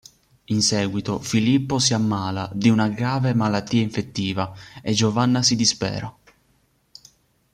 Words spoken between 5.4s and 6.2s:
si dispera.